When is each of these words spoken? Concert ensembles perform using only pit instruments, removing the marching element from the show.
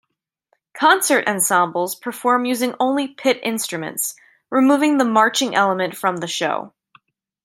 Concert 0.73 1.27
ensembles 1.27 1.93
perform 1.93 2.45
using 2.45 2.73
only 2.79 3.07
pit 3.09 3.39
instruments, 3.43 4.15
removing 4.49 4.97
the 4.97 5.05
marching 5.05 5.53
element 5.53 5.95
from 5.95 6.17
the 6.17 6.27
show. 6.27 6.73